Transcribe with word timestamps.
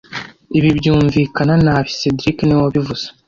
Ibi 0.57 0.69
byumvikana 0.77 1.53
nabi 1.65 1.89
cedric 1.99 2.37
niwe 2.45 2.61
wabivuze 2.65 3.05